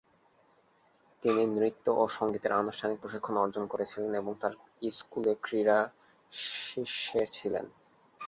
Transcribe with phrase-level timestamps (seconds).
[1.23, 4.53] তিনি নৃত্য ও সংগীতের আনুষ্ঠানিক প্রশিক্ষণ অর্জন করেছিলেন এবং তাঁর
[4.91, 5.79] স্কুলে ক্রীড়া
[6.33, 7.65] শীর্ষে ছিলেন।